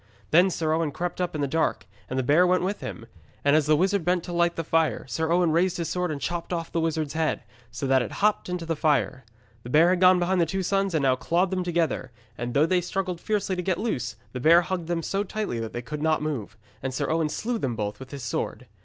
Then 0.31 0.49
Sir 0.49 0.73
Owen 0.73 0.89
crept 0.89 1.21
up 1.21 1.35
in 1.35 1.41
the 1.41 1.47
dark, 1.47 1.85
and 2.09 2.17
the 2.17 2.23
bear 2.23 2.47
went 2.47 2.63
with 2.63 2.79
him. 2.79 3.05
And 3.45 3.55
as 3.55 3.67
the 3.67 3.75
wizard 3.75 4.03
bent 4.03 4.23
to 4.23 4.33
light 4.33 4.55
the 4.55 4.63
fire, 4.63 5.05
Sir 5.07 5.31
Owen 5.31 5.51
raised 5.51 5.77
his 5.77 5.89
sword 5.89 6.09
and 6.09 6.19
chopped 6.19 6.51
off 6.51 6.71
the 6.71 6.79
wizard's 6.81 7.13
head, 7.13 7.43
so 7.69 7.85
that 7.85 8.01
it 8.01 8.13
hopped 8.13 8.49
into 8.49 8.65
the 8.65 8.75
fire. 8.75 9.23
The 9.61 9.69
bear 9.69 9.91
had 9.91 10.01
gone 10.01 10.17
behind 10.17 10.41
the 10.41 10.47
two 10.47 10.63
sons 10.63 10.95
and 10.95 11.03
now 11.03 11.15
clawed 11.15 11.51
them 11.51 11.63
together, 11.63 12.11
and 12.35 12.55
though 12.55 12.65
they 12.65 12.81
struggled 12.81 13.21
fiercely 13.21 13.55
to 13.55 13.61
get 13.61 13.77
loose, 13.77 14.15
the 14.31 14.39
bear 14.39 14.61
hugged 14.63 14.87
them 14.87 15.03
so 15.03 15.23
tightly 15.23 15.59
that 15.59 15.71
they 15.71 15.83
could 15.83 16.01
not 16.01 16.23
move. 16.23 16.57
And 16.81 16.95
Sir 16.95 17.07
Owen 17.07 17.29
slew 17.29 17.59
them 17.59 17.75
both 17.75 17.99
with 17.99 18.09
his 18.09 18.23
sword. 18.23 18.65